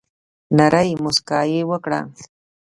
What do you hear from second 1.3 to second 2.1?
یي وکړه